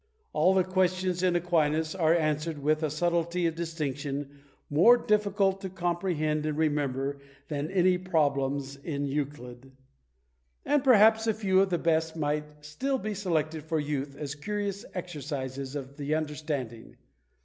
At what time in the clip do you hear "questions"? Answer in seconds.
0.63-1.21